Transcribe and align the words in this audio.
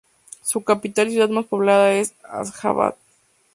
Su 0.41 0.63
capital 0.63 1.09
y 1.09 1.11
ciudad 1.11 1.29
más 1.29 1.45
poblada 1.45 1.93
es 1.93 2.15
Asjabad. 2.23 2.95